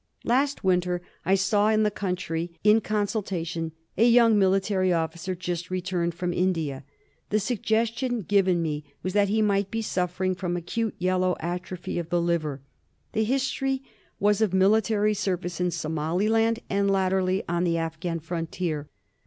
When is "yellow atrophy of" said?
10.97-12.09